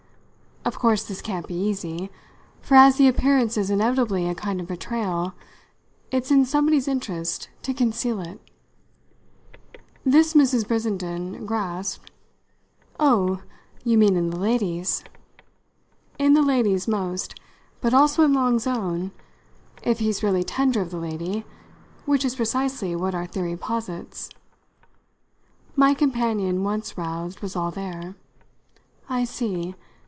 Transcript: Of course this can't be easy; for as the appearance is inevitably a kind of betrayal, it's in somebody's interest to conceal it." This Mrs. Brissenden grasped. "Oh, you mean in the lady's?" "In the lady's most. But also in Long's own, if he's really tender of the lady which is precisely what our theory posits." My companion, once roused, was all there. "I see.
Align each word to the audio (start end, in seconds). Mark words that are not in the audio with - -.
Of 0.63 0.77
course 0.77 1.03
this 1.03 1.23
can't 1.23 1.47
be 1.47 1.55
easy; 1.55 2.11
for 2.61 2.75
as 2.75 2.97
the 2.97 3.07
appearance 3.07 3.57
is 3.57 3.71
inevitably 3.71 4.29
a 4.29 4.35
kind 4.35 4.61
of 4.61 4.67
betrayal, 4.67 5.33
it's 6.11 6.29
in 6.29 6.45
somebody's 6.45 6.87
interest 6.87 7.49
to 7.63 7.73
conceal 7.73 8.19
it." 8.19 8.39
This 10.05 10.35
Mrs. 10.35 10.67
Brissenden 10.67 11.47
grasped. 11.47 12.11
"Oh, 12.99 13.41
you 13.83 13.97
mean 13.97 14.15
in 14.15 14.29
the 14.29 14.37
lady's?" 14.37 15.03
"In 16.19 16.33
the 16.33 16.43
lady's 16.43 16.87
most. 16.87 17.33
But 17.81 17.95
also 17.95 18.23
in 18.23 18.33
Long's 18.33 18.67
own, 18.67 19.11
if 19.81 19.97
he's 19.97 20.21
really 20.21 20.43
tender 20.43 20.79
of 20.79 20.91
the 20.91 20.99
lady 20.99 21.43
which 22.05 22.23
is 22.23 22.35
precisely 22.35 22.95
what 22.95 23.15
our 23.15 23.25
theory 23.25 23.57
posits." 23.57 24.29
My 25.75 25.95
companion, 25.95 26.63
once 26.63 26.99
roused, 26.99 27.39
was 27.41 27.55
all 27.55 27.71
there. 27.71 28.13
"I 29.09 29.23
see. 29.23 29.73